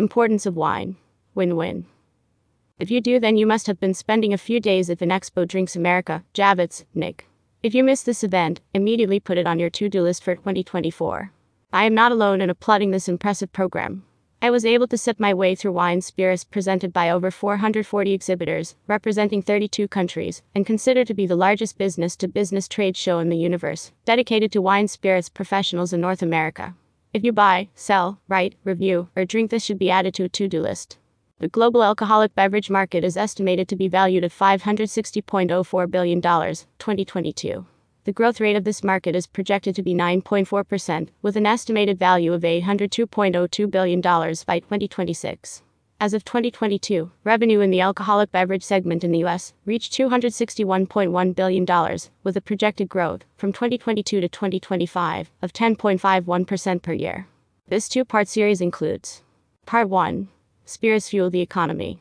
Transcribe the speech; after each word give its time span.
importance 0.00 0.46
of 0.46 0.56
wine. 0.56 0.96
Win 1.34 1.56
win. 1.56 1.84
If 2.78 2.90
you 2.90 3.02
do, 3.02 3.20
then 3.20 3.36
you 3.36 3.46
must 3.46 3.66
have 3.66 3.78
been 3.78 3.92
spending 3.92 4.32
a 4.32 4.38
few 4.38 4.58
days 4.58 4.88
at 4.88 4.98
Vinexpo 4.98 5.46
Drinks 5.46 5.76
America, 5.76 6.24
Javits, 6.32 6.84
NYC. 6.96 7.20
If 7.62 7.74
you 7.74 7.84
missed 7.84 8.06
this 8.06 8.24
event, 8.24 8.62
immediately 8.72 9.20
put 9.20 9.36
it 9.36 9.46
on 9.46 9.58
your 9.58 9.68
to 9.68 9.90
do 9.90 10.00
list 10.00 10.24
for 10.24 10.34
2024. 10.34 11.30
I 11.74 11.84
am 11.84 11.94
not 11.94 12.12
alone 12.12 12.40
in 12.40 12.48
applauding 12.48 12.92
this 12.92 13.10
impressive 13.10 13.52
program. 13.52 14.04
I 14.40 14.48
was 14.48 14.64
able 14.64 14.88
to 14.88 14.96
sip 14.96 15.20
my 15.20 15.34
way 15.34 15.54
through 15.54 15.72
wine 15.72 16.00
spirits 16.00 16.44
presented 16.44 16.94
by 16.94 17.10
over 17.10 17.30
440 17.30 18.14
exhibitors, 18.14 18.76
representing 18.86 19.42
32 19.42 19.86
countries, 19.86 20.40
and 20.54 20.64
considered 20.64 21.08
to 21.08 21.14
be 21.14 21.26
the 21.26 21.36
largest 21.36 21.76
business 21.76 22.16
to 22.16 22.28
business 22.28 22.66
trade 22.66 22.96
show 22.96 23.18
in 23.18 23.28
the 23.28 23.36
universe, 23.36 23.92
dedicated 24.06 24.50
to 24.52 24.62
wine 24.62 24.88
spirits 24.88 25.28
professionals 25.28 25.92
in 25.92 26.00
North 26.00 26.22
America. 26.22 26.74
If 27.12 27.24
you 27.24 27.32
buy, 27.32 27.68
sell, 27.74 28.20
write, 28.28 28.54
review, 28.62 29.08
or 29.16 29.24
drink 29.24 29.50
this 29.50 29.64
should 29.64 29.80
be 29.80 29.90
added 29.90 30.14
to 30.14 30.24
a 30.24 30.28
to 30.28 30.46
do 30.46 30.60
list. 30.60 30.96
The 31.40 31.48
global 31.48 31.82
alcoholic 31.82 32.36
beverage 32.36 32.70
market 32.70 33.02
is 33.02 33.16
estimated 33.16 33.66
to 33.68 33.76
be 33.76 33.88
valued 33.88 34.22
at 34.22 34.30
$560.04 34.30 35.90
billion, 35.90 36.20
2022. 36.20 37.66
The 38.04 38.12
growth 38.12 38.40
rate 38.40 38.54
of 38.54 38.62
this 38.62 38.84
market 38.84 39.16
is 39.16 39.26
projected 39.26 39.74
to 39.74 39.82
be 39.82 39.92
9.4%, 39.92 41.08
with 41.20 41.36
an 41.36 41.46
estimated 41.46 41.98
value 41.98 42.32
of 42.32 42.42
$802.02 42.42 43.70
billion 43.70 44.00
by 44.00 44.60
2026. 44.60 45.62
As 46.02 46.14
of 46.14 46.24
2022, 46.24 47.10
revenue 47.24 47.60
in 47.60 47.70
the 47.70 47.82
alcoholic 47.82 48.32
beverage 48.32 48.62
segment 48.62 49.04
in 49.04 49.12
the 49.12 49.22
US 49.26 49.52
reached 49.66 49.92
$261.1 49.92 51.34
billion, 51.34 51.98
with 52.24 52.38
a 52.38 52.40
projected 52.40 52.88
growth 52.88 53.26
from 53.36 53.52
2022 53.52 54.22
to 54.22 54.26
2025 54.26 55.30
of 55.42 55.52
10.51% 55.52 56.80
per 56.80 56.94
year. 56.94 57.26
This 57.68 57.86
two 57.86 58.06
part 58.06 58.28
series 58.28 58.62
includes 58.62 59.22
Part 59.66 59.90
1 59.90 60.28
Spirits 60.64 61.10
Fuel 61.10 61.28
the 61.28 61.42
Economy. 61.42 62.00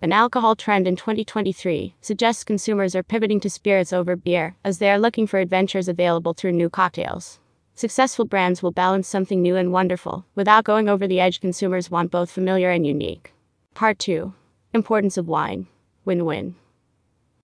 An 0.00 0.12
alcohol 0.12 0.54
trend 0.54 0.86
in 0.86 0.94
2023 0.94 1.96
suggests 2.00 2.44
consumers 2.44 2.94
are 2.94 3.02
pivoting 3.02 3.40
to 3.40 3.50
spirits 3.50 3.92
over 3.92 4.14
beer, 4.14 4.54
as 4.64 4.78
they 4.78 4.88
are 4.88 5.00
looking 5.00 5.26
for 5.26 5.40
adventures 5.40 5.88
available 5.88 6.32
through 6.32 6.52
new 6.52 6.70
cocktails. 6.70 7.40
Successful 7.80 8.26
brands 8.26 8.62
will 8.62 8.72
balance 8.72 9.08
something 9.08 9.40
new 9.40 9.56
and 9.56 9.72
wonderful. 9.72 10.26
Without 10.34 10.64
going 10.64 10.86
over 10.86 11.08
the 11.08 11.18
edge, 11.18 11.40
consumers 11.40 11.90
want 11.90 12.10
both 12.10 12.30
familiar 12.30 12.68
and 12.68 12.86
unique. 12.86 13.32
Part 13.72 13.98
2 14.00 14.34
Importance 14.74 15.16
of 15.16 15.28
Wine. 15.28 15.66
Win 16.04 16.26
win. 16.26 16.56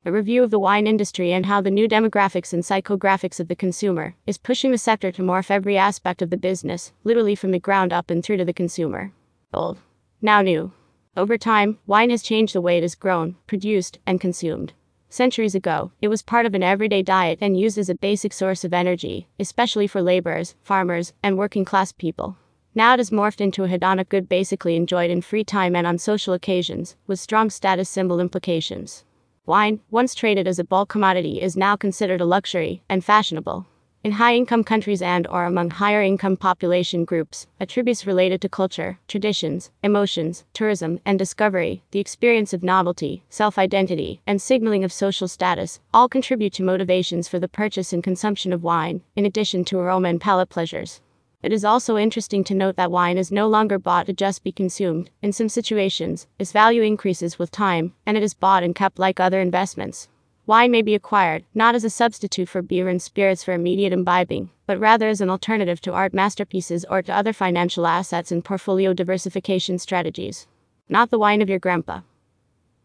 A 0.05 0.12
review 0.12 0.45
of 0.45 0.51
the 0.51 0.59
wine 0.59 0.87
industry 0.87 1.33
and 1.33 1.47
how 1.47 1.62
the 1.62 1.70
new 1.70 1.89
demographics 1.89 2.53
and 2.53 2.62
psychographics 2.62 3.41
of 3.41 3.48
the 3.48 3.56
consumer 3.56 4.15
is 4.27 4.37
pushing 4.37 4.73
the 4.73 4.77
sector 4.77 5.11
to 5.11 5.23
morph 5.23 5.51
every 5.51 5.78
aspect 5.78 6.20
of 6.20 6.28
the 6.28 6.37
business, 6.37 6.93
literally 7.03 7.34
from 7.34 7.50
the 7.50 7.59
ground 7.59 7.91
up 7.91 8.11
and 8.11 8.23
through 8.23 8.37
to 8.37 8.45
the 8.45 8.53
consumer. 8.53 9.12
Old. 9.55 9.78
Now 10.21 10.43
new. 10.43 10.71
Over 11.17 11.39
time, 11.39 11.78
wine 11.87 12.11
has 12.11 12.23
changed 12.23 12.55
the 12.55 12.61
way 12.61 12.77
it 12.77 12.84
is 12.84 12.95
grown, 12.95 13.37
produced, 13.47 14.00
and 14.06 14.21
consumed. 14.21 14.75
Centuries 15.17 15.55
ago, 15.55 15.92
it 16.03 16.09
was 16.09 16.20
part 16.20 16.45
of 16.45 16.55
an 16.55 16.62
everyday 16.62 17.03
diet 17.03 17.39
and 17.41 17.59
used 17.59 17.78
as 17.78 17.89
a 17.89 17.95
basic 17.95 18.34
source 18.34 18.64
of 18.64 18.75
energy, 18.75 19.27
especially 19.41 19.86
for 19.86 20.03
laborers, 20.03 20.55
farmers, 20.62 21.14
and 21.22 21.39
working 21.39 21.64
class 21.64 21.91
people. 21.91 22.36
Now 22.75 22.92
it 22.92 22.98
has 22.98 23.09
morphed 23.09 23.41
into 23.41 23.64
a 23.64 23.69
hedonic 23.69 24.11
good 24.11 24.28
basically 24.28 24.77
enjoyed 24.77 25.11
in 25.11 25.22
free 25.22 25.42
time 25.42 25.75
and 25.75 25.87
on 25.87 25.97
social 25.97 26.34
occasions, 26.34 26.97
with 27.06 27.19
strong 27.19 27.48
status 27.48 27.89
symbol 27.89 28.20
implications. 28.20 29.06
Wine, 29.47 29.81
once 29.91 30.14
traded 30.14 30.47
as 30.47 30.59
a 30.59 30.64
bulk 30.64 30.91
commodity, 30.91 31.41
is 31.41 31.56
now 31.56 31.77
considered 31.77 32.20
a 32.20 32.27
luxury 32.27 32.83
and 32.87 33.03
fashionable. 33.03 33.64
In 34.07 34.12
high-income 34.12 34.62
countries 34.62 35.03
and 35.03 35.27
or 35.27 35.47
among 35.47 35.71
higher-income 35.71 36.37
population 36.37 37.05
groups, 37.05 37.49
attributes 37.59 38.07
related 38.07 38.41
to 38.41 38.49
culture, 38.49 39.01
traditions, 39.09 39.73
emotions, 39.83 40.45
tourism, 40.53 41.01
and 41.05 41.19
discovery, 41.19 41.83
the 41.91 41.99
experience 41.99 42.53
of 42.53 42.62
novelty, 42.62 43.25
self-identity, 43.31 44.21
and 44.25 44.41
signaling 44.41 44.84
of 44.84 44.93
social 44.93 45.27
status, 45.27 45.81
all 45.93 46.09
contribute 46.09 46.53
to 46.53 46.62
motivations 46.62 47.27
for 47.27 47.41
the 47.41 47.49
purchase 47.49 47.93
and 47.93 48.05
consumption 48.05 48.53
of 48.53 48.62
wine, 48.62 49.00
in 49.17 49.27
addition 49.27 49.65
to 49.65 49.81
aroma 49.81 50.09
and 50.09 50.21
palate 50.21 50.50
pleasures. 50.50 51.00
It 51.43 51.53
is 51.53 51.65
also 51.65 51.97
interesting 51.97 52.44
to 52.44 52.55
note 52.55 52.77
that 52.77 52.93
wine 52.93 53.19
is 53.19 53.33
no 53.33 53.49
longer 53.49 53.77
bought 53.77 54.06
to 54.06 54.12
just 54.12 54.44
be 54.44 54.53
consumed. 54.53 55.11
In 55.21 55.33
some 55.33 55.49
situations, 55.49 56.28
its 56.38 56.53
value 56.53 56.83
increases 56.83 57.41
with 57.41 57.50
time, 57.50 57.93
and 58.06 58.17
it 58.17 58.23
is 58.23 58.34
bought 58.34 58.62
and 58.62 58.73
kept 58.73 59.00
like 59.00 59.19
other 59.19 59.41
investments. 59.41 60.09
Wine 60.49 60.71
may 60.71 60.83
be 60.83 60.95
acquired, 60.95 61.43
not 61.55 61.75
as 61.75 61.83
a 61.83 61.91
substitute 61.91 62.49
for 62.49 62.62
beer 62.62 62.89
and 62.89 63.03
spirits 63.03 63.43
for 63.43 63.53
immediate 63.53 63.93
imbibing, 63.93 64.51
but 64.65 64.79
rather 64.79 65.09
as 65.09 65.21
an 65.21 65.29
alternative 65.29 65.81
to 65.81 65.93
art 65.93 66.15
masterpieces 66.15 66.84
or 66.89 67.03
to 67.03 67.12
other 67.12 67.33
financial 67.33 67.84
assets 67.84 68.31
and 68.31 68.45
portfolio 68.45 68.93
diversification 68.93 69.77
strategies. 69.77 70.47
Not 70.89 71.11
the 71.11 71.19
wine 71.19 71.43
of 71.43 71.49
your 71.49 71.59
grandpa. 71.59 72.03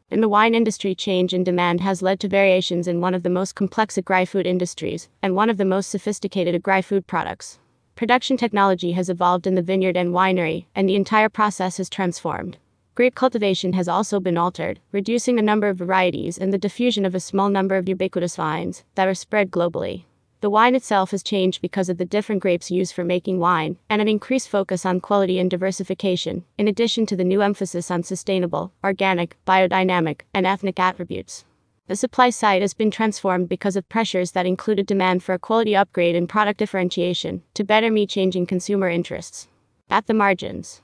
In 0.10 0.22
the 0.22 0.28
wine 0.28 0.56
industry, 0.56 0.96
change 0.96 1.36
in 1.36 1.44
demand 1.44 1.82
has 1.82 2.02
led 2.02 2.20
to 2.22 2.28
variations 2.28 2.88
in 2.88 3.00
one 3.00 3.14
of 3.14 3.22
the 3.22 3.30
most 3.30 3.54
complex 3.54 3.96
agri 3.96 4.26
food 4.26 4.48
industries 4.48 5.08
and 5.22 5.36
one 5.36 5.50
of 5.50 5.58
the 5.58 5.64
most 5.64 5.92
sophisticated 5.92 6.56
agri 6.56 6.82
food 6.82 7.06
products. 7.06 7.60
Production 7.96 8.38
technology 8.38 8.94
has 8.94 9.08
evolved 9.08 9.46
in 9.46 9.54
the 9.54 9.62
vineyard 9.62 9.96
and 9.96 10.16
winery, 10.16 10.66
and 10.74 10.90
the 10.90 10.96
entire 10.96 11.30
process 11.30 11.78
has 11.78 11.92
transformed. 11.92 12.58
Grape 12.94 13.16
cultivation 13.16 13.72
has 13.72 13.88
also 13.88 14.20
been 14.20 14.38
altered, 14.38 14.82
reducing 14.92 15.38
the 15.38 15.42
number 15.42 15.70
of 15.70 15.78
varieties 15.78 16.38
and 16.38 16.52
the 16.52 16.58
diffusion 16.58 17.06
of 17.06 17.16
a 17.16 17.22
small 17.22 17.48
number 17.48 17.78
of 17.78 17.88
ubiquitous 17.88 18.36
vines 18.36 18.84
that 18.96 19.08
are 19.08 19.14
spread 19.14 19.50
globally. 19.50 20.04
The 20.42 20.50
wine 20.50 20.76
itself 20.76 21.12
has 21.12 21.24
changed 21.24 21.62
because 21.62 21.88
of 21.88 21.98
the 21.98 22.06
different 22.06 22.42
grapes 22.42 22.70
used 22.70 22.94
for 22.94 23.06
making 23.06 23.40
wine, 23.40 23.78
and 23.90 24.02
an 24.02 24.10
increased 24.10 24.50
focus 24.50 24.86
on 24.86 25.00
quality 25.00 25.40
and 25.40 25.50
diversification, 25.50 26.44
in 26.58 26.68
addition 26.68 27.06
to 27.06 27.16
the 27.16 27.24
new 27.24 27.42
emphasis 27.42 27.90
on 27.90 28.04
sustainable, 28.04 28.74
organic, 28.84 29.38
biodynamic, 29.48 30.22
and 30.34 30.46
ethnic 30.46 30.78
attributes. 30.78 31.46
The 31.88 31.96
supply 31.96 32.30
side 32.30 32.62
has 32.62 32.74
been 32.74 32.92
transformed 32.92 33.48
because 33.48 33.78
of 33.78 33.88
pressures 33.88 34.32
that 34.32 34.46
included 34.46 34.86
demand 34.86 35.24
for 35.24 35.34
a 35.34 35.40
quality 35.40 35.76
upgrade 35.76 36.16
and 36.16 36.28
product 36.28 36.60
differentiation 36.60 37.44
to 37.54 37.64
better 37.64 37.90
meet 37.90 38.10
changing 38.10 38.48
consumer 38.48 38.90
interests. 38.90 39.48
At 39.90 40.08
the 40.08 40.14
margins, 40.14 40.82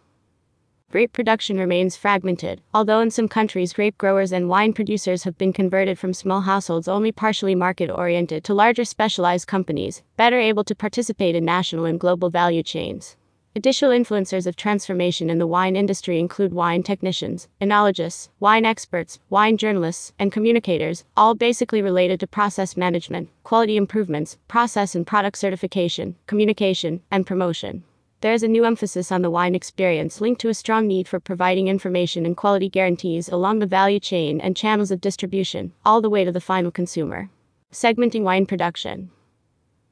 Grape 0.89 1.11
production 1.11 1.57
remains 1.57 1.97
fragmented, 1.97 2.61
although 2.73 3.01
in 3.01 3.11
some 3.11 3.27
countries 3.27 3.73
grape 3.73 3.97
growers 3.97 4.31
and 4.31 4.47
wine 4.47 4.71
producers 4.71 5.25
have 5.25 5.37
been 5.37 5.51
converted 5.51 5.99
from 5.99 6.13
small 6.13 6.39
households 6.39 6.87
only 6.87 7.11
partially 7.11 7.55
market 7.55 7.89
oriented 7.89 8.41
to 8.45 8.53
larger 8.53 8.85
specialized 8.85 9.47
companies, 9.47 10.01
better 10.15 10.39
able 10.39 10.63
to 10.63 10.73
participate 10.73 11.35
in 11.35 11.43
national 11.43 11.83
and 11.83 11.99
global 11.99 12.29
value 12.29 12.63
chains. 12.63 13.17
Additional 13.53 13.91
influencers 13.91 14.47
of 14.47 14.55
transformation 14.55 15.29
in 15.29 15.39
the 15.39 15.45
wine 15.45 15.75
industry 15.75 16.21
include 16.21 16.53
wine 16.53 16.83
technicians, 16.83 17.49
enologists, 17.59 18.29
wine 18.39 18.63
experts, 18.63 19.19
wine 19.29 19.57
journalists, 19.57 20.13
and 20.17 20.31
communicators, 20.31 21.03
all 21.17 21.35
basically 21.35 21.81
related 21.81 22.17
to 22.17 22.27
process 22.27 22.77
management, 22.77 23.27
quality 23.43 23.75
improvements, 23.75 24.37
process 24.47 24.95
and 24.95 25.05
product 25.05 25.37
certification, 25.37 26.15
communication, 26.27 27.01
and 27.11 27.27
promotion. 27.27 27.83
There 28.21 28.33
is 28.33 28.41
a 28.41 28.47
new 28.47 28.65
emphasis 28.65 29.11
on 29.11 29.21
the 29.21 29.29
wine 29.29 29.53
experience 29.53 30.19
linked 30.19 30.41
to 30.41 30.49
a 30.49 30.53
strong 30.55 30.87
need 30.87 31.07
for 31.07 31.19
providing 31.19 31.67
information 31.67 32.25
and 32.25 32.35
quality 32.35 32.67
guarantees 32.67 33.29
along 33.29 33.59
the 33.59 33.67
value 33.67 33.99
chain 33.99 34.41
and 34.41 34.57
channels 34.57 34.89
of 34.89 35.01
distribution, 35.01 35.71
all 35.85 36.01
the 36.01 36.09
way 36.09 36.25
to 36.25 36.31
the 36.31 36.41
final 36.41 36.71
consumer. 36.71 37.29
Segmenting 37.71 38.23
wine 38.23 38.47
production. 38.47 39.11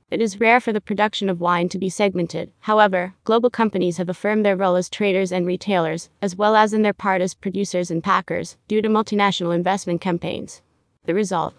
It 0.09 0.21
is 0.21 0.39
rare 0.39 0.59
for 0.59 0.73
the 0.73 0.81
production 0.81 1.29
of 1.29 1.39
wine 1.39 1.69
to 1.69 1.77
be 1.77 1.87
segmented. 1.87 2.51
However, 2.61 3.13
global 3.25 3.51
companies 3.51 3.97
have 3.97 4.09
affirmed 4.09 4.43
their 4.43 4.57
role 4.57 4.75
as 4.75 4.89
traders 4.89 5.31
and 5.31 5.45
retailers, 5.45 6.09
as 6.19 6.35
well 6.35 6.55
as 6.55 6.73
in 6.73 6.81
their 6.81 6.93
part 6.93 7.21
as 7.21 7.35
producers 7.35 7.91
and 7.91 8.03
packers, 8.03 8.57
due 8.67 8.81
to 8.81 8.89
multinational 8.89 9.53
investment 9.53 10.01
campaigns. 10.01 10.63
The 11.03 11.13
result 11.13 11.53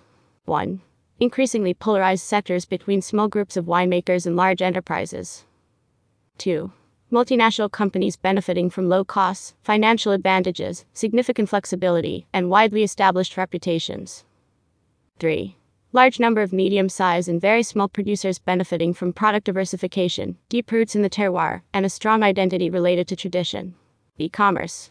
1. 0.47 0.81
Increasingly 1.21 1.75
polarized 1.75 2.25
sectors 2.25 2.65
between 2.65 3.03
small 3.03 3.29
groups 3.29 3.57
of 3.57 3.67
winemakers 3.67 4.27
and 4.27 4.35
large 4.35 4.63
enterprises. 4.63 5.45
2. 6.39 6.73
Multinational 7.13 7.71
companies 7.71 8.17
benefiting 8.17 8.69
from 8.69 8.89
low 8.89 9.05
costs, 9.05 9.55
financial 9.63 10.13
advantages, 10.13 10.85
significant 10.93 11.49
flexibility, 11.49 12.27
and 12.33 12.51
widely 12.51 12.83
established 12.83 13.37
reputations. 13.37 14.25
3. 15.19 15.57
Large 15.93 16.19
number 16.21 16.43
of 16.43 16.53
medium 16.53 16.89
sized 16.89 17.29
and 17.29 17.41
very 17.41 17.63
small 17.63 17.89
producers 17.89 18.39
benefiting 18.39 18.93
from 18.93 19.13
product 19.13 19.47
diversification, 19.47 20.37
deep 20.49 20.71
roots 20.73 20.97
in 20.97 21.03
the 21.03 21.09
terroir, 21.09 21.63
and 21.73 21.87
a 21.87 21.89
strong 21.89 22.23
identity 22.23 22.69
related 22.69 23.07
to 23.09 23.17
tradition. 23.17 23.75
E 24.19 24.29
commerce. 24.29 24.91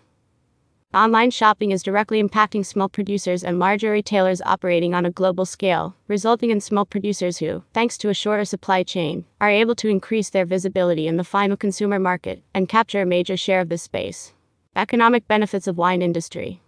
Online 0.95 1.29
shopping 1.29 1.71
is 1.71 1.83
directly 1.83 2.23
impacting 2.23 2.65
small 2.65 2.87
producers 2.87 3.43
and 3.43 3.59
larger 3.59 3.91
retailers 3.91 4.41
operating 4.43 4.93
on 4.93 5.05
a 5.05 5.11
global 5.11 5.43
scale, 5.43 5.93
resulting 6.07 6.51
in 6.51 6.61
small 6.61 6.85
producers 6.85 7.39
who, 7.39 7.65
thanks 7.73 7.97
to 7.97 8.07
a 8.07 8.13
shorter 8.13 8.45
supply 8.45 8.81
chain, 8.81 9.25
are 9.41 9.49
able 9.49 9.75
to 9.75 9.89
increase 9.89 10.29
their 10.29 10.45
visibility 10.45 11.05
in 11.05 11.17
the 11.17 11.25
final 11.25 11.57
consumer 11.57 11.99
market 11.99 12.41
and 12.53 12.69
capture 12.69 13.01
a 13.01 13.05
major 13.05 13.35
share 13.35 13.59
of 13.59 13.67
this 13.67 13.81
space. 13.81 14.31
Economic 14.73 15.27
benefits 15.27 15.67
of 15.67 15.77
wine 15.77 16.01
industry. 16.01 16.61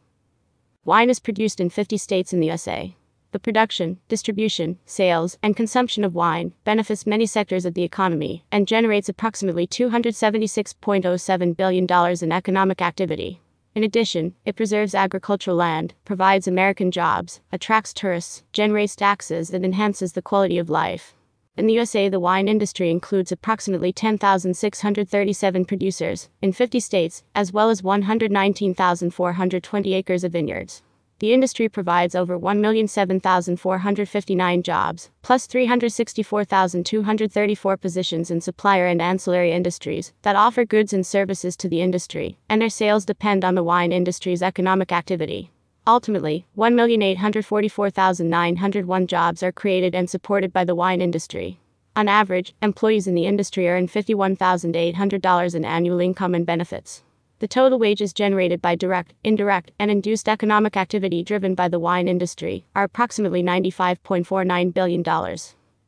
Wine 0.83 1.09
is 1.09 1.21
produced 1.21 1.61
in 1.61 1.69
50 1.69 1.95
states 1.95 2.33
in 2.33 2.41
the 2.41 2.47
USA. 2.47 2.97
The 3.31 3.39
production, 3.39 3.97
distribution, 4.09 4.77
sales, 4.85 5.37
and 5.41 5.55
consumption 5.55 6.03
of 6.03 6.15
wine 6.15 6.51
benefits 6.65 7.07
many 7.07 7.27
sectors 7.27 7.63
of 7.63 7.75
the 7.75 7.83
economy 7.83 8.43
and 8.51 8.67
generates 8.67 9.07
approximately 9.07 9.65
$276.07 9.65 11.55
billion 11.55 11.87
in 12.21 12.31
economic 12.33 12.81
activity. 12.81 13.39
In 13.77 13.83
addition, 13.83 14.33
it 14.43 14.55
preserves 14.55 14.95
agricultural 14.95 15.55
land, 15.55 15.93
provides 16.03 16.47
American 16.47 16.89
jobs, 16.89 17.41
attracts 17.51 17.93
tourists, 17.93 18.41
generates 18.51 18.95
taxes, 18.95 19.53
and 19.53 19.63
enhances 19.63 20.13
the 20.13 20.21
quality 20.23 20.57
of 20.57 20.67
life. 20.67 21.13
In 21.55 21.67
the 21.67 21.73
USA, 21.73 22.09
the 22.09 22.19
wine 22.19 22.47
industry 22.47 22.89
includes 22.89 23.31
approximately 23.31 23.93
10,637 23.93 25.65
producers 25.65 26.27
in 26.41 26.53
50 26.53 26.79
states, 26.79 27.23
as 27.35 27.53
well 27.53 27.69
as 27.69 27.83
119,420 27.83 29.93
acres 29.93 30.23
of 30.23 30.31
vineyards. 30.31 30.81
The 31.19 31.33
industry 31.33 31.67
provides 31.67 32.13
over 32.13 32.39
1,007,459 32.39 34.61
jobs, 34.61 35.09
plus 35.23 35.47
364,234 35.47 37.77
positions 37.77 38.29
in 38.29 38.39
supplier 38.39 38.85
and 38.85 39.01
ancillary 39.01 39.51
industries 39.51 40.13
that 40.21 40.35
offer 40.35 40.63
goods 40.63 40.93
and 40.93 41.03
services 41.03 41.57
to 41.57 41.67
the 41.67 41.81
industry, 41.81 42.37
and 42.47 42.61
their 42.61 42.69
sales 42.69 43.03
depend 43.03 43.43
on 43.43 43.55
the 43.55 43.63
wine 43.63 43.91
industry's 43.91 44.43
economic 44.43 44.91
activity. 44.91 45.49
Ultimately, 45.87 46.45
1,844,901 46.55 49.07
jobs 49.07 49.41
are 49.41 49.51
created 49.51 49.95
and 49.95 50.07
supported 50.07 50.53
by 50.53 50.65
the 50.65 50.75
wine 50.75 51.01
industry. 51.01 51.59
On 51.95 52.07
average, 52.07 52.53
employees 52.61 53.07
in 53.07 53.15
the 53.15 53.25
industry 53.25 53.67
earn 53.67 53.87
$51,800 53.87 55.55
in 55.55 55.65
annual 55.65 55.99
income 55.99 56.35
and 56.35 56.45
benefits. 56.45 57.01
The 57.39 57.47
total 57.47 57.77
wages 57.77 58.13
generated 58.13 58.63
by 58.63 58.75
direct, 58.75 59.13
indirect, 59.23 59.71
and 59.77 59.91
induced 59.91 60.27
economic 60.27 60.75
activity 60.75 61.23
driven 61.23 61.53
by 61.53 61.67
the 61.67 61.79
wine 61.79 62.07
industry 62.07 62.65
are 62.75 62.83
approximately 62.83 63.43
$95.49 63.43 64.73
billion. 64.73 65.03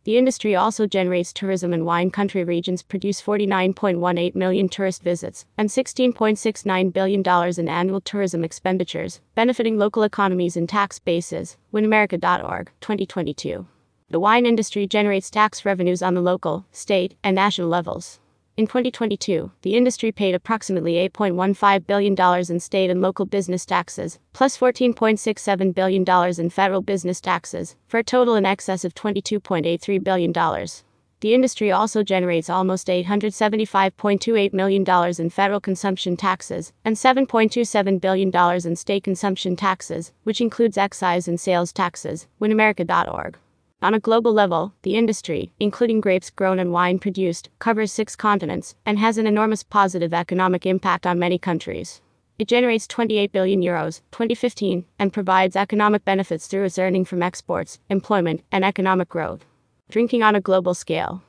The 0.03 0.17
industry 0.17 0.55
also 0.55 0.85
generates 0.85 1.33
tourism 1.33 1.73
and 1.73 1.85
wine 1.85 2.11
country 2.11 2.43
regions 2.43 2.83
produce 2.83 3.21
49.18 3.21 4.35
million 4.35 4.69
tourist 4.69 5.01
visits 5.01 5.45
and 5.57 5.69
$16.69 5.69 6.93
billion 6.93 7.23
in 7.59 7.67
annual 7.67 8.01
tourism 8.01 8.43
expenditures, 8.43 9.19
benefiting 9.33 9.77
local 9.77 10.03
economies 10.03 10.55
and 10.55 10.69
tax 10.69 10.99
bases. 10.99 11.57
WineAmerica.org, 11.73 12.71
2022. 12.79 13.67
The 14.11 14.19
wine 14.19 14.45
industry 14.45 14.87
generates 14.87 15.29
tax 15.29 15.65
revenues 15.65 16.01
on 16.01 16.13
the 16.13 16.21
local, 16.21 16.65
state, 16.71 17.15
and 17.23 17.35
national 17.35 17.69
levels. 17.69 18.19
In 18.59 18.67
2022, 18.67 19.51
the 19.61 19.77
industry 19.77 20.11
paid 20.11 20.35
approximately 20.35 20.95
$8.15 20.95 21.87
billion 21.87 22.13
in 22.51 22.59
state 22.59 22.89
and 22.89 23.01
local 23.01 23.25
business 23.25 23.65
taxes, 23.65 24.19
plus 24.33 24.57
$14.67 24.57 25.73
billion 25.73 26.03
in 26.37 26.49
federal 26.49 26.81
business 26.81 27.21
taxes, 27.21 27.77
for 27.87 27.99
a 27.99 28.03
total 28.03 28.35
in 28.35 28.45
excess 28.45 28.83
of 28.83 28.93
$22.83 28.95 30.03
billion. 30.03 30.33
The 30.33 31.33
industry 31.33 31.71
also 31.71 32.03
generates 32.03 32.49
almost 32.49 32.87
$875.28 32.87 34.51
million 34.51 34.85
in 35.17 35.29
federal 35.29 35.61
consumption 35.61 36.17
taxes 36.17 36.73
and 36.83 36.97
$7.27 36.97 38.01
billion 38.01 38.67
in 38.67 38.75
state 38.75 39.05
consumption 39.05 39.55
taxes, 39.55 40.11
which 40.23 40.41
includes 40.41 40.77
excise 40.77 41.29
and 41.29 41.39
sales 41.39 41.71
taxes. 41.71 42.27
WineAmerica.org. 42.41 43.37
On 43.81 43.93
a 43.93 43.99
global 43.99 44.33
level, 44.33 44.73
the 44.81 44.97
industry, 44.97 45.53
including 45.57 46.01
grapes 46.01 46.29
grown 46.29 46.59
and 46.59 46.73
wine 46.73 46.99
produced, 46.99 47.49
covers 47.59 47.93
six 47.93 48.13
continents 48.13 48.75
and 48.85 48.99
has 48.99 49.17
an 49.17 49.25
enormous 49.25 49.63
positive 49.63 50.13
economic 50.13 50.65
impact 50.65 51.07
on 51.07 51.17
many 51.17 51.37
countries. 51.37 52.01
It 52.37 52.49
generates 52.49 52.87
28 52.87 53.31
billion 53.31 53.61
euros 53.61 54.01
2015 54.11 54.83
and 54.99 55.13
provides 55.13 55.55
economic 55.55 56.03
benefits 56.03 56.47
through 56.47 56.65
its 56.65 56.77
earning 56.77 57.05
from 57.05 57.23
exports, 57.23 57.79
employment, 57.89 58.43
and 58.51 58.65
economic 58.65 59.07
growth. 59.07 59.45
Drinking 59.89 60.23
on 60.23 60.35
a 60.35 60.41
global 60.41 60.73
scale. 60.73 61.21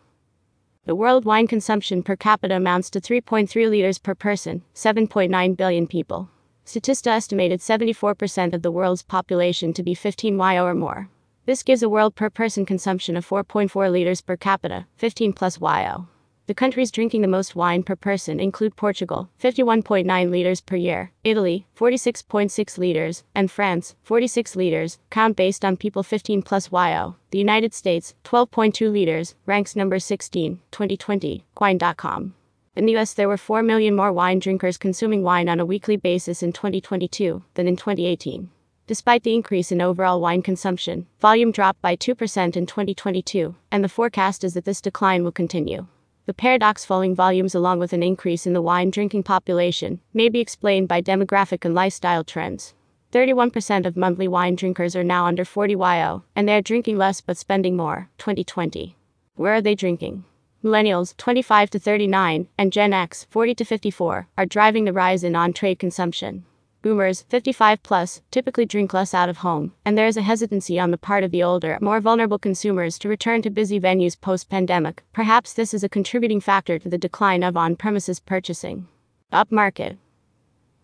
The 0.86 0.96
world 0.96 1.24
wine 1.24 1.46
consumption 1.46 2.02
per 2.02 2.16
capita 2.16 2.56
amounts 2.56 2.90
to 2.90 3.00
3.3 3.00 3.70
liters 3.70 3.98
per 3.98 4.16
person, 4.16 4.64
7.9 4.74 5.56
billion 5.56 5.86
people. 5.86 6.28
Statista 6.66 7.12
estimated 7.12 7.60
74% 7.60 8.54
of 8.54 8.62
the 8.62 8.72
world's 8.72 9.04
population 9.04 9.72
to 9.72 9.84
be 9.84 9.94
15 9.94 10.36
YO 10.36 10.64
or 10.64 10.74
more. 10.74 11.10
This 11.50 11.64
gives 11.64 11.82
a 11.82 11.88
world 11.88 12.14
per 12.14 12.30
person 12.30 12.64
consumption 12.64 13.16
of 13.16 13.28
4.4 13.28 13.90
liters 13.90 14.20
per 14.20 14.36
capita, 14.36 14.86
15 14.98 15.32
plus 15.32 15.60
YO. 15.60 16.06
The 16.46 16.54
countries 16.54 16.92
drinking 16.92 17.22
the 17.22 17.26
most 17.26 17.56
wine 17.56 17.82
per 17.82 17.96
person 17.96 18.38
include 18.38 18.76
Portugal, 18.76 19.30
51.9 19.42 20.30
liters 20.30 20.60
per 20.60 20.76
year, 20.76 21.10
Italy, 21.24 21.66
46.6 21.76 22.78
liters, 22.78 23.24
and 23.34 23.50
France, 23.50 23.96
46 24.04 24.54
liters, 24.54 25.00
count 25.10 25.36
based 25.36 25.64
on 25.64 25.76
people 25.76 26.04
15 26.04 26.40
plus 26.42 26.70
YO. 26.70 27.16
The 27.32 27.38
United 27.38 27.74
States, 27.74 28.14
12.2 28.22 28.92
liters, 28.92 29.34
ranks 29.44 29.74
number 29.74 29.98
16, 29.98 30.60
2020, 30.70 31.44
Wine.com. 31.60 32.34
In 32.76 32.86
the 32.86 32.96
US, 32.96 33.12
there 33.12 33.26
were 33.28 33.36
4 33.36 33.64
million 33.64 33.96
more 33.96 34.12
wine 34.12 34.38
drinkers 34.38 34.78
consuming 34.78 35.24
wine 35.24 35.48
on 35.48 35.58
a 35.58 35.66
weekly 35.66 35.96
basis 35.96 36.44
in 36.44 36.52
2022 36.52 37.42
than 37.54 37.66
in 37.66 37.74
2018. 37.74 38.50
Despite 38.90 39.22
the 39.22 39.36
increase 39.36 39.70
in 39.70 39.80
overall 39.80 40.20
wine 40.20 40.42
consumption, 40.42 41.06
volume 41.20 41.52
dropped 41.52 41.80
by 41.80 41.94
2% 41.94 42.56
in 42.56 42.66
2022, 42.66 43.54
and 43.70 43.84
the 43.84 43.88
forecast 43.88 44.42
is 44.42 44.54
that 44.54 44.64
this 44.64 44.80
decline 44.80 45.22
will 45.22 45.30
continue. 45.30 45.86
The 46.26 46.34
paradox 46.34 46.84
falling 46.84 47.14
volumes 47.14 47.54
along 47.54 47.78
with 47.78 47.92
an 47.92 48.02
increase 48.02 48.48
in 48.48 48.52
the 48.52 48.60
wine 48.60 48.90
drinking 48.90 49.22
population 49.22 50.00
may 50.12 50.28
be 50.28 50.40
explained 50.40 50.88
by 50.88 51.02
demographic 51.02 51.64
and 51.64 51.72
lifestyle 51.72 52.24
trends. 52.24 52.74
31% 53.12 53.86
of 53.86 53.96
monthly 53.96 54.26
wine 54.26 54.56
drinkers 54.56 54.96
are 54.96 55.04
now 55.04 55.24
under 55.24 55.44
40 55.44 55.76
YO, 55.76 56.24
and 56.34 56.48
they 56.48 56.56
are 56.56 56.60
drinking 56.60 56.98
less 56.98 57.20
but 57.20 57.36
spending 57.36 57.76
more. 57.76 58.10
2020. 58.18 58.96
Where 59.36 59.54
are 59.54 59.62
they 59.62 59.76
drinking? 59.76 60.24
Millennials, 60.64 61.16
25 61.16 61.70
to 61.70 61.78
39, 61.78 62.48
and 62.58 62.72
Gen 62.72 62.92
X, 62.92 63.24
40 63.30 63.54
to 63.54 63.64
54, 63.64 64.26
are 64.36 64.46
driving 64.46 64.84
the 64.84 64.92
rise 64.92 65.22
in 65.22 65.36
on 65.36 65.52
trade 65.52 65.78
consumption. 65.78 66.44
Boomers, 66.82 67.26
55 67.28 67.82
plus, 67.82 68.22
typically 68.30 68.64
drink 68.64 68.94
less 68.94 69.12
out 69.12 69.28
of 69.28 69.36
home, 69.38 69.74
and 69.84 69.98
there 69.98 70.06
is 70.06 70.16
a 70.16 70.22
hesitancy 70.22 70.80
on 70.80 70.90
the 70.90 70.96
part 70.96 71.22
of 71.22 71.30
the 71.30 71.42
older, 71.42 71.76
more 71.82 72.00
vulnerable 72.00 72.38
consumers 72.38 72.98
to 72.98 73.08
return 73.08 73.42
to 73.42 73.50
busy 73.50 73.78
venues 73.78 74.18
post 74.18 74.48
pandemic. 74.48 75.02
Perhaps 75.12 75.52
this 75.52 75.74
is 75.74 75.84
a 75.84 75.90
contributing 75.90 76.40
factor 76.40 76.78
to 76.78 76.88
the 76.88 76.96
decline 76.96 77.42
of 77.42 77.54
on 77.54 77.76
premises 77.76 78.18
purchasing. 78.18 78.88
Upmarket. 79.30 79.98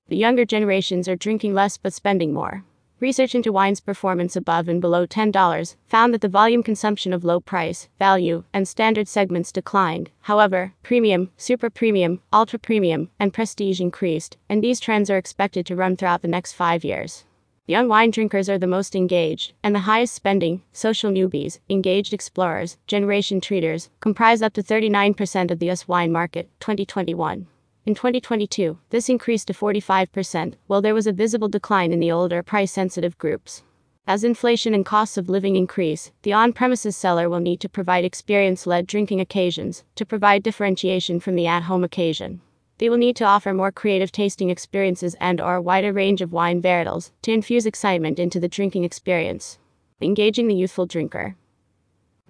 The 0.08 0.16
younger 0.16 0.44
generations 0.44 1.08
are 1.08 1.16
drinking 1.16 1.54
less 1.54 1.78
but 1.78 1.94
spending 1.94 2.34
more. 2.34 2.65
Research 2.98 3.34
into 3.34 3.52
wine's 3.52 3.80
performance 3.80 4.36
above 4.36 4.68
and 4.68 4.80
below 4.80 5.06
$10 5.06 5.76
found 5.86 6.14
that 6.14 6.22
the 6.22 6.28
volume 6.28 6.62
consumption 6.62 7.12
of 7.12 7.24
low 7.24 7.40
price, 7.40 7.90
value, 7.98 8.44
and 8.54 8.66
standard 8.66 9.06
segments 9.06 9.52
declined. 9.52 10.10
However, 10.22 10.72
premium, 10.82 11.30
super 11.36 11.68
premium, 11.68 12.22
ultra 12.32 12.58
premium, 12.58 13.10
and 13.20 13.34
prestige 13.34 13.82
increased, 13.82 14.38
and 14.48 14.64
these 14.64 14.80
trends 14.80 15.10
are 15.10 15.18
expected 15.18 15.66
to 15.66 15.76
run 15.76 15.94
throughout 15.94 16.22
the 16.22 16.28
next 16.28 16.54
five 16.54 16.84
years. 16.84 17.24
Young 17.66 17.86
wine 17.86 18.12
drinkers 18.12 18.48
are 18.48 18.58
the 18.58 18.66
most 18.66 18.96
engaged, 18.96 19.52
and 19.62 19.74
the 19.74 19.80
highest 19.80 20.14
spending, 20.14 20.62
social 20.72 21.10
newbies, 21.10 21.58
engaged 21.68 22.14
explorers, 22.14 22.78
generation 22.86 23.42
treaters, 23.42 23.90
comprise 24.00 24.40
up 24.40 24.54
to 24.54 24.62
39% 24.62 25.50
of 25.50 25.58
the 25.58 25.68
US 25.68 25.86
wine 25.86 26.12
market, 26.12 26.48
2021. 26.60 27.46
In 27.86 27.94
2022, 27.94 28.78
this 28.90 29.08
increased 29.08 29.46
to 29.46 29.52
45%, 29.52 30.54
while 30.66 30.82
there 30.82 30.92
was 30.92 31.06
a 31.06 31.12
visible 31.12 31.46
decline 31.46 31.92
in 31.92 32.00
the 32.00 32.10
older 32.10 32.42
price 32.42 32.72
sensitive 32.72 33.16
groups. 33.16 33.62
As 34.08 34.24
inflation 34.24 34.74
and 34.74 34.84
costs 34.84 35.16
of 35.16 35.28
living 35.28 35.54
increase, 35.54 36.10
the 36.22 36.32
on 36.32 36.52
premises 36.52 36.96
seller 36.96 37.28
will 37.28 37.38
need 37.38 37.60
to 37.60 37.68
provide 37.68 38.04
experience 38.04 38.66
led 38.66 38.88
drinking 38.88 39.20
occasions 39.20 39.84
to 39.94 40.04
provide 40.04 40.42
differentiation 40.42 41.20
from 41.20 41.36
the 41.36 41.46
at 41.46 41.62
home 41.62 41.84
occasion. 41.84 42.40
They 42.78 42.88
will 42.88 42.96
need 42.96 43.14
to 43.16 43.24
offer 43.24 43.54
more 43.54 43.70
creative 43.70 44.10
tasting 44.10 44.50
experiences 44.50 45.14
and 45.20 45.40
or 45.40 45.54
a 45.54 45.62
wider 45.62 45.92
range 45.92 46.20
of 46.20 46.32
wine 46.32 46.60
varietals 46.60 47.12
to 47.22 47.32
infuse 47.32 47.66
excitement 47.66 48.18
into 48.18 48.40
the 48.40 48.48
drinking 48.48 48.82
experience. 48.82 49.58
Engaging 50.00 50.48
the 50.48 50.56
youthful 50.56 50.86
drinker. 50.86 51.36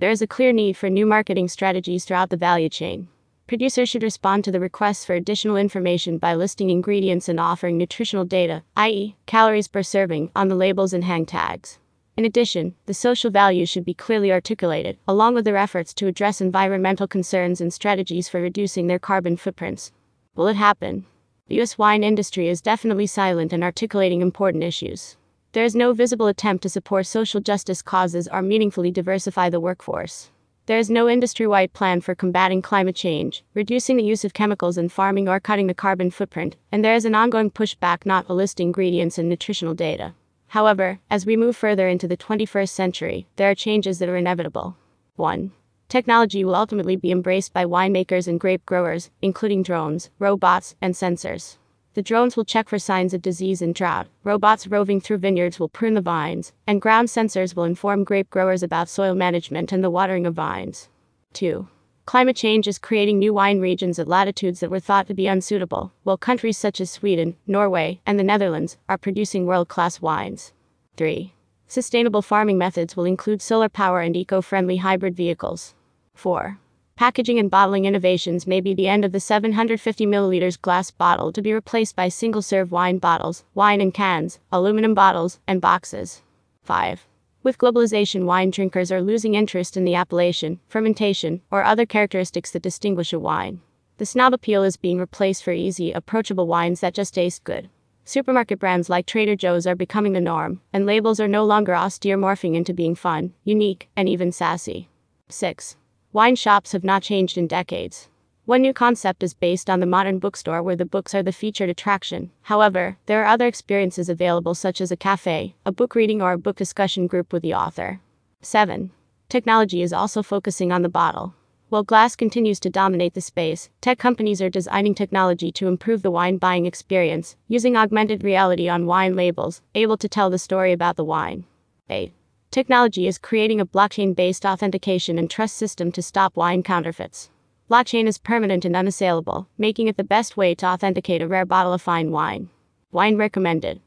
There 0.01 0.11
is 0.11 0.21
a 0.21 0.27
clear 0.27 0.53
need 0.53 0.77
for 0.77 0.91
new 0.91 1.07
marketing 1.07 1.49
strategies 1.49 2.05
throughout 2.05 2.29
the 2.29 2.37
value 2.37 2.69
chain. 2.69 3.09
Producers 3.47 3.89
should 3.89 4.03
respond 4.03 4.43
to 4.43 4.51
the 4.51 4.59
requests 4.59 5.05
for 5.05 5.15
additional 5.15 5.57
information 5.57 6.19
by 6.19 6.35
listing 6.35 6.69
ingredients 6.69 7.29
and 7.29 7.39
offering 7.39 7.79
nutritional 7.79 8.25
data, 8.25 8.65
i.e., 8.77 9.15
calories 9.27 9.69
per 9.69 9.85
serving, 9.85 10.33
on 10.35 10.49
the 10.49 10.57
labels 10.57 10.93
and 10.93 11.05
hang 11.05 11.25
tags. 11.25 11.79
In 12.17 12.25
addition, 12.25 12.75
the 12.87 12.95
social 12.95 13.31
values 13.31 13.69
should 13.69 13.85
be 13.85 13.95
clearly 13.95 14.33
articulated, 14.33 14.99
along 15.07 15.35
with 15.35 15.45
their 15.45 15.57
efforts 15.57 15.95
to 15.95 16.09
address 16.09 16.41
environmental 16.41 17.07
concerns 17.07 17.61
and 17.61 17.73
strategies 17.73 18.29
for 18.29 18.41
reducing 18.41 18.89
their 18.89 18.99
carbon 18.99 19.37
footprints. 19.37 19.93
Will 20.35 20.49
it 20.49 20.57
happen? 20.57 21.07
The 21.47 21.61
US 21.61 21.79
wine 21.79 22.03
industry 22.03 22.49
is 22.49 22.61
definitely 22.61 23.07
silent 23.07 23.53
in 23.53 23.63
articulating 23.63 24.23
important 24.23 24.65
issues. 24.65 25.17
There 25.53 25.65
is 25.65 25.77
no 25.77 25.93
visible 25.93 26.27
attempt 26.27 26.65
to 26.65 26.69
support 26.69 27.07
social 27.07 27.41
justice 27.41 27.81
causes 27.81 28.27
or 28.27 28.43
meaningfully 28.43 28.91
diversify 28.91 29.51
the 29.51 29.61
workforce. 29.61 30.31
There 30.67 30.79
is 30.81 30.91
no 30.91 31.09
industry 31.09 31.47
wide 31.47 31.73
plan 31.73 32.01
for 32.01 32.17
combating 32.17 32.61
climate 32.61 32.97
change, 32.97 33.45
reducing 33.55 33.97
the 33.97 34.03
use 34.03 34.25
of 34.25 34.35
chemicals 34.35 34.77
in 34.77 34.89
farming, 34.89 35.29
or 35.29 35.39
cutting 35.39 35.69
the 35.69 35.75
carbon 35.75 36.11
footprint, 36.11 36.57
and 36.73 36.85
there 36.85 36.97
is 36.97 37.05
an 37.05 37.15
ongoing 37.15 37.53
pushback 37.53 38.05
not 38.05 38.27
to 38.27 38.33
list 38.33 38.59
ingredients 38.59 39.17
and 39.17 39.29
nutritional 39.29 39.75
data. 39.75 40.15
However, 40.49 40.99
as 41.09 41.25
we 41.25 41.37
move 41.37 41.57
further 41.57 41.87
into 41.87 42.09
the 42.09 42.17
21st 42.17 42.71
century, 42.71 43.29
there 43.37 43.49
are 43.49 43.55
changes 43.55 44.01
that 44.01 44.09
are 44.09 44.17
inevitable. 44.17 44.77
1. 45.15 45.53
Technology 45.89 46.45
will 46.45 46.57
ultimately 46.57 46.97
be 46.97 47.13
embraced 47.13 47.53
by 47.53 47.65
winemakers 47.65 48.27
and 48.27 48.41
grape 48.41 48.67
growers, 48.67 49.11
including 49.23 49.63
drones, 49.63 50.11
robots, 50.19 50.75
and 50.83 50.95
sensors. 50.95 51.59
The 51.97 52.03
drones 52.03 52.37
will 52.37 52.45
check 52.45 52.69
for 52.69 52.79
signs 52.79 53.15
of 53.15 53.23
disease 53.23 53.63
and 53.63 53.75
drought, 53.75 54.07
robots 54.23 54.67
roving 54.67 55.01
through 55.01 55.17
vineyards 55.17 55.59
will 55.59 55.71
prune 55.71 55.95
the 55.95 56.03
vines, 56.03 56.53
and 56.67 56.79
ground 56.79 57.09
sensors 57.09 57.57
will 57.57 57.65
inform 57.65 58.05
grape 58.05 58.29
growers 58.29 58.63
about 58.63 58.91
soil 58.91 59.15
management 59.15 59.73
and 59.73 59.83
the 59.83 59.89
watering 59.89 60.27
of 60.27 60.35
vines. 60.35 60.91
2. 61.33 61.67
Climate 62.05 62.37
change 62.37 62.69
is 62.69 62.79
creating 62.79 63.19
new 63.19 63.33
wine 63.33 63.61
regions 63.61 63.99
at 63.99 64.09
latitudes 64.09 64.61
that 64.61 64.71
were 64.71 64.79
thought 64.79 65.07
to 65.07 65.15
be 65.15 65.27
unsuitable, 65.27 65.91
while 66.03 66.19
countries 66.19 66.59
such 66.59 66.83
as 66.83 66.91
Sweden, 66.91 67.35
Norway, 67.47 67.99
and 68.05 68.19
the 68.19 68.25
Netherlands 68.25 68.77
are 68.91 68.99
producing 68.99 69.47
world 69.47 69.69
class 69.69 69.99
wines. 70.03 70.53
3. 70.99 71.33
Sustainable 71.67 72.21
farming 72.21 72.59
methods 72.59 72.95
will 72.95 73.07
include 73.07 73.41
solar 73.41 73.71
power 73.71 74.03
and 74.03 74.15
eco 74.15 74.43
friendly 74.43 74.77
hybrid 74.77 75.17
vehicles. 75.17 75.75
4. 76.13 76.59
Packaging 76.97 77.39
and 77.39 77.51
bottling 77.51 77.85
innovations 77.85 78.47
may 78.47 78.59
be 78.59 78.73
the 78.73 78.89
end 78.89 79.05
of 79.05 79.13
the 79.13 79.21
750 79.21 80.07
milliliters 80.07 80.59
glass 80.59 80.91
bottle 80.91 81.31
to 81.31 81.43
be 81.43 81.53
replaced 81.53 81.95
by 81.95 82.09
single 82.09 82.41
serve 82.41 82.73
wine 82.73 82.97
bottles, 82.97 83.45
wine 83.53 83.83
in 83.83 83.93
cans, 83.93 84.39
aluminum 84.51 84.95
bottles, 84.95 85.39
and 85.47 85.61
boxes. 85.61 86.23
5. 86.63 87.07
With 87.43 87.59
globalization, 87.59 88.25
wine 88.25 88.51
drinkers 88.51 88.91
are 88.91 89.03
losing 89.03 89.35
interest 89.35 89.77
in 89.77 89.85
the 89.85 89.95
appellation, 89.95 90.59
fermentation, 90.69 91.43
or 91.51 91.63
other 91.63 91.85
characteristics 91.85 92.51
that 92.53 92.63
distinguish 92.63 93.13
a 93.13 93.19
wine. 93.19 93.61
The 93.99 94.07
snob 94.07 94.33
appeal 94.33 94.63
is 94.63 94.79
being 94.79 94.99
replaced 94.99 95.45
for 95.45 95.53
easy, 95.53 95.93
approachable 95.93 96.47
wines 96.47 96.81
that 96.81 96.95
just 96.95 97.13
taste 97.13 97.45
good. 97.45 97.69
Supermarket 98.07 98.59
brands 98.59 98.89
like 98.89 99.05
Trader 99.05 99.37
Joe's 99.37 99.67
are 99.67 99.77
becoming 99.77 100.15
the 100.15 100.21
norm, 100.23 100.63
and 100.73 100.87
labels 100.87 101.21
are 101.21 101.29
no 101.29 101.45
longer 101.45 101.77
austere, 101.77 102.17
morphing 102.17 102.55
into 102.55 102.73
being 102.73 102.95
fun, 102.95 103.35
unique, 103.45 103.91
and 103.97 104.09
even 104.09 104.33
sassy. 104.33 104.89
6. 105.29 105.77
Wine 106.17 106.35
shops 106.35 106.73
have 106.73 106.83
not 106.83 107.03
changed 107.03 107.37
in 107.37 107.47
decades. 107.47 108.09
One 108.47 108.63
new 108.63 108.73
concept 108.73 109.23
is 109.23 109.35
based 109.35 109.69
on 109.69 109.81
the 109.81 109.93
modern 109.95 110.19
bookstore 110.19 110.63
where 110.63 110.75
the 110.75 110.87
books 110.87 111.15
are 111.15 111.23
the 111.23 111.31
featured 111.31 111.69
attraction. 111.69 112.31
However, 112.41 112.97
there 113.05 113.23
are 113.23 113.27
other 113.27 113.47
experiences 113.47 114.09
available, 114.09 114.55
such 114.55 114.81
as 114.81 114.91
a 114.91 114.97
cafe, 114.97 115.57
a 115.67 115.73
book 115.73 115.95
reading, 115.95 116.23
or 116.23 116.33
a 116.33 116.39
book 116.39 116.57
discussion 116.57 117.07
group 117.07 117.35
with 117.35 117.43
the 117.43 117.53
author. 117.53 118.01
7. 118.41 118.93
Technology 119.29 119.83
is 119.83 119.93
also 119.93 120.23
focusing 120.23 120.73
on 120.73 120.81
the 120.81 120.89
bottle. 120.89 121.35
While 121.69 121.83
glass 121.83 122.17
continues 122.17 122.61
to 122.61 122.71
dominate 122.71 123.13
the 123.13 123.21
space, 123.21 123.69
tech 123.83 123.99
companies 123.99 124.41
are 124.41 124.49
designing 124.49 124.95
technology 124.95 125.53
to 125.53 125.69
improve 125.69 126.01
the 126.01 126.11
wine 126.11 126.39
buying 126.39 126.65
experience, 126.65 127.37
using 127.47 127.77
augmented 127.77 128.25
reality 128.25 128.71
on 128.71 128.87
wine 128.87 129.17
labels, 129.17 129.61
able 129.75 129.99
to 129.99 130.09
tell 130.09 130.31
the 130.31 130.39
story 130.39 130.73
about 130.73 130.97
the 130.97 131.05
wine. 131.05 131.45
8. 131.91 132.15
Technology 132.57 133.07
is 133.07 133.19
creating 133.19 133.61
a 133.61 133.67
blockchain 133.67 134.17
based 134.17 134.47
authentication 134.47 135.19
and 135.19 135.29
trust 135.29 135.57
system 135.57 135.93
to 135.93 136.01
stop 136.01 136.39
wine 136.39 136.63
counterfeits. 136.63 137.29
Blockchain 137.71 138.07
is 138.07 138.17
permanent 138.17 138.65
and 138.65 138.75
unassailable, 138.75 139.47
making 139.59 139.89
it 139.89 139.99
the 139.99 140.03
best 140.03 140.39
way 140.39 140.55
to 140.55 140.65
authenticate 140.65 141.21
a 141.21 141.29
rare 141.29 141.45
bottle 141.45 141.75
of 141.75 141.83
fine 141.83 142.11
wine. 142.11 142.49
Wine 142.91 143.19
recommended. 143.19 143.83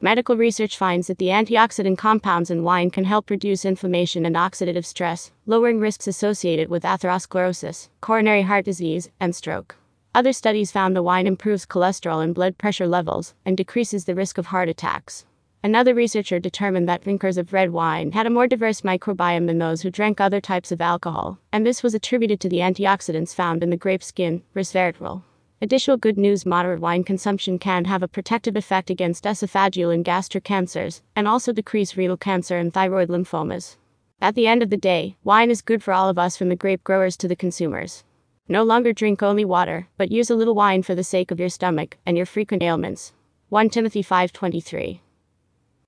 Medical 0.00 0.34
research 0.34 0.78
finds 0.78 1.08
that 1.08 1.18
the 1.18 1.26
antioxidant 1.26 1.98
compounds 1.98 2.50
in 2.50 2.62
wine 2.62 2.90
can 2.90 3.04
help 3.04 3.28
reduce 3.28 3.66
inflammation 3.66 4.24
and 4.24 4.34
oxidative 4.34 4.86
stress, 4.86 5.30
lowering 5.44 5.78
risks 5.78 6.06
associated 6.06 6.70
with 6.70 6.84
atherosclerosis, 6.84 7.90
coronary 8.00 8.44
heart 8.44 8.64
disease, 8.64 9.10
and 9.20 9.36
stroke. 9.36 9.76
Other 10.14 10.32
studies 10.32 10.72
found 10.72 10.96
the 10.96 11.02
wine 11.02 11.26
improves 11.26 11.66
cholesterol 11.66 12.24
and 12.24 12.34
blood 12.34 12.56
pressure 12.56 12.88
levels 12.88 13.34
and 13.44 13.58
decreases 13.58 14.06
the 14.06 14.14
risk 14.14 14.38
of 14.38 14.46
heart 14.46 14.70
attacks. 14.70 15.26
Another 15.64 15.94
researcher 15.94 16.38
determined 16.38 16.86
that 16.90 17.04
drinkers 17.04 17.38
of 17.38 17.54
red 17.54 17.70
wine 17.70 18.12
had 18.12 18.26
a 18.26 18.30
more 18.30 18.46
diverse 18.46 18.82
microbiome 18.82 19.46
than 19.46 19.56
those 19.56 19.80
who 19.80 19.90
drank 19.90 20.20
other 20.20 20.38
types 20.38 20.70
of 20.70 20.82
alcohol, 20.82 21.38
and 21.52 21.64
this 21.64 21.82
was 21.82 21.94
attributed 21.94 22.38
to 22.40 22.50
the 22.50 22.58
antioxidants 22.58 23.34
found 23.34 23.62
in 23.62 23.70
the 23.70 23.76
grape 23.78 24.02
skin, 24.02 24.42
resveratrol. 24.54 25.22
Additional 25.62 25.96
good 25.96 26.18
news 26.18 26.44
moderate 26.44 26.80
wine 26.80 27.02
consumption 27.02 27.58
can 27.58 27.86
have 27.86 28.02
a 28.02 28.08
protective 28.08 28.56
effect 28.56 28.90
against 28.90 29.24
esophageal 29.24 29.90
and 29.94 30.04
gastric 30.04 30.44
cancers, 30.44 31.00
and 31.16 31.26
also 31.26 31.50
decrease 31.50 31.96
renal 31.96 32.18
cancer 32.18 32.58
and 32.58 32.74
thyroid 32.74 33.08
lymphomas. 33.08 33.78
At 34.20 34.34
the 34.34 34.46
end 34.46 34.62
of 34.62 34.68
the 34.68 34.76
day, 34.76 35.16
wine 35.24 35.50
is 35.50 35.62
good 35.62 35.82
for 35.82 35.94
all 35.94 36.10
of 36.10 36.18
us 36.18 36.36
from 36.36 36.50
the 36.50 36.56
grape 36.56 36.84
growers 36.84 37.16
to 37.16 37.26
the 37.26 37.34
consumers. 37.34 38.04
No 38.48 38.62
longer 38.62 38.92
drink 38.92 39.22
only 39.22 39.46
water, 39.46 39.88
but 39.96 40.12
use 40.12 40.28
a 40.28 40.36
little 40.36 40.54
wine 40.54 40.82
for 40.82 40.94
the 40.94 41.02
sake 41.02 41.30
of 41.30 41.40
your 41.40 41.48
stomach 41.48 41.96
and 42.04 42.18
your 42.18 42.26
frequent 42.26 42.62
ailments. 42.62 43.14
1 43.48 43.70
Timothy 43.70 44.02
5:23. 44.02 45.00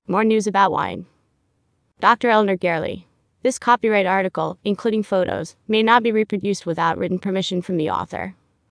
More 0.09 0.23
news 0.23 0.47
about 0.47 0.71
wine. 0.71 1.05
Dr. 1.99 2.29
Elinor 2.29 2.55
Garely. 2.55 3.07
This 3.43 3.59
copyright 3.59 4.05
article, 4.05 4.57
including 4.63 5.03
photos, 5.03 5.57
may 5.67 5.83
not 5.83 6.01
be 6.01 6.13
reproduced 6.13 6.65
without 6.65 6.97
written 6.97 7.19
permission 7.19 7.61
from 7.61 7.75
the 7.75 7.89
author. 7.89 8.33